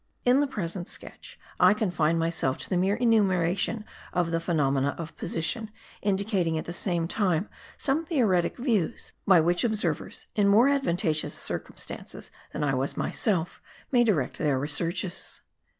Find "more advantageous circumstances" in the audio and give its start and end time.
10.47-12.31